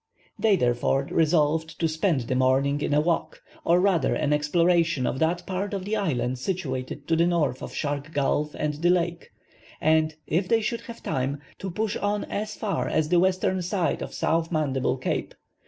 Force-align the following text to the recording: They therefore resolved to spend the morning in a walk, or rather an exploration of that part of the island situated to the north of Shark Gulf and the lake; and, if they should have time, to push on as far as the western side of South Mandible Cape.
They 0.39 0.55
therefore 0.55 1.03
resolved 1.11 1.79
to 1.79 1.87
spend 1.87 2.21
the 2.21 2.33
morning 2.33 2.81
in 2.81 2.91
a 2.91 2.99
walk, 2.99 3.39
or 3.63 3.79
rather 3.79 4.15
an 4.15 4.33
exploration 4.33 5.05
of 5.05 5.19
that 5.19 5.45
part 5.45 5.75
of 5.75 5.85
the 5.85 5.95
island 5.95 6.39
situated 6.39 7.07
to 7.07 7.15
the 7.15 7.27
north 7.27 7.61
of 7.61 7.71
Shark 7.75 8.11
Gulf 8.11 8.55
and 8.57 8.73
the 8.73 8.89
lake; 8.89 9.29
and, 9.79 10.15
if 10.25 10.47
they 10.47 10.59
should 10.61 10.81
have 10.89 11.03
time, 11.03 11.39
to 11.59 11.69
push 11.69 11.95
on 11.97 12.23
as 12.23 12.55
far 12.55 12.87
as 12.87 13.09
the 13.09 13.19
western 13.19 13.61
side 13.61 14.01
of 14.01 14.11
South 14.15 14.51
Mandible 14.51 14.97
Cape. 14.97 15.35